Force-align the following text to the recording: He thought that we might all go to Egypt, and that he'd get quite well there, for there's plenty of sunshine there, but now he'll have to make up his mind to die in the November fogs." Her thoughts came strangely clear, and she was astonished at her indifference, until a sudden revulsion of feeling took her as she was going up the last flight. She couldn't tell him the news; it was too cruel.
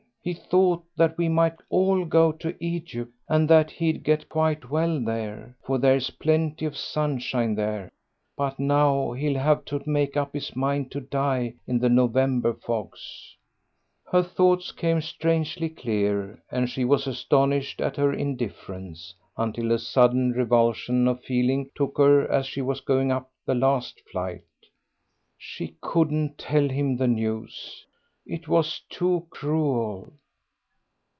He 0.23 0.33
thought 0.35 0.83
that 0.97 1.17
we 1.17 1.29
might 1.29 1.55
all 1.71 2.05
go 2.05 2.31
to 2.33 2.55
Egypt, 2.63 3.11
and 3.27 3.49
that 3.49 3.71
he'd 3.71 4.03
get 4.03 4.29
quite 4.29 4.69
well 4.69 4.99
there, 5.03 5.55
for 5.65 5.79
there's 5.79 6.11
plenty 6.11 6.63
of 6.65 6.77
sunshine 6.77 7.55
there, 7.55 7.89
but 8.37 8.59
now 8.59 9.13
he'll 9.13 9.39
have 9.39 9.65
to 9.65 9.81
make 9.87 10.15
up 10.15 10.33
his 10.33 10.55
mind 10.55 10.91
to 10.91 11.01
die 11.01 11.55
in 11.65 11.79
the 11.79 11.89
November 11.89 12.53
fogs." 12.53 13.35
Her 14.11 14.21
thoughts 14.21 14.71
came 14.71 15.01
strangely 15.01 15.69
clear, 15.69 16.43
and 16.51 16.69
she 16.69 16.85
was 16.85 17.07
astonished 17.07 17.81
at 17.81 17.97
her 17.97 18.13
indifference, 18.13 19.15
until 19.37 19.71
a 19.71 19.79
sudden 19.79 20.33
revulsion 20.33 21.07
of 21.07 21.23
feeling 21.23 21.71
took 21.73 21.97
her 21.97 22.31
as 22.31 22.45
she 22.45 22.61
was 22.61 22.79
going 22.79 23.11
up 23.11 23.31
the 23.47 23.55
last 23.55 23.99
flight. 24.11 24.43
She 25.35 25.77
couldn't 25.81 26.37
tell 26.37 26.69
him 26.69 26.97
the 26.97 27.07
news; 27.07 27.87
it 28.23 28.47
was 28.47 28.79
too 28.87 29.25
cruel. 29.31 30.07